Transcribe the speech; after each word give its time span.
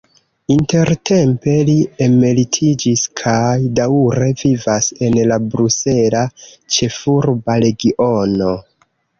Intertempe 0.53 1.53
li 1.67 1.75
emeritiĝis 2.05 3.03
kaj 3.21 3.51
daŭre 3.81 4.31
vivas 4.41 4.89
en 5.09 5.21
la 5.33 5.39
Brusela 5.53 6.27
Ĉefurba 6.79 7.63
Regiono. 7.67 8.51